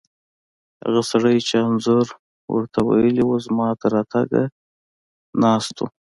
هغه 0.83 1.01
سړی 1.11 1.37
چې 1.47 1.55
انځور 1.67 2.07
ور 2.51 2.63
ته 2.73 2.79
ویلي 2.87 3.23
وو، 3.25 3.43
زما 3.45 3.67
تر 3.81 3.89
راتګه 3.95 4.43
اوسه 4.49 4.55
ناست 5.41 5.75
و. 5.79 5.83